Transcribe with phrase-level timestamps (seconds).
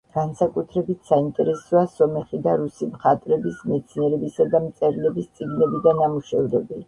[0.17, 6.79] განსაკუთრებით საინტერესოა სომეხი და რუსი მხატვრების, მეცნიერებისა და მწერლების წიგნები და ნამუშევრები.